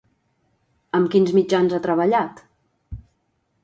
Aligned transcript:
Amb 1.01 1.13
quins 1.17 1.35
mitjans 1.37 1.79
ha 1.79 1.83
treballat? 1.87 2.45